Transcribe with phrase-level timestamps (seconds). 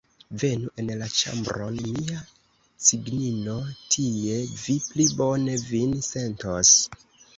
[0.43, 2.23] Venu en la ĉambron, mia
[2.87, 3.59] cignino,
[3.97, 6.73] tie vi pli bone vin sentos!